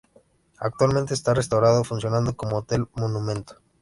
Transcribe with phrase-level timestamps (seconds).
[0.57, 3.61] Actualmente está restaurado, funcionando como hotel-monumento.